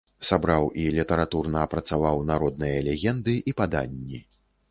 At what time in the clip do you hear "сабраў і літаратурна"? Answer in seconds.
0.27-1.59